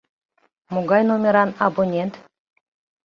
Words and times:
Могай 0.73 1.01
номеран 1.09 1.49
абонент? 1.65 2.13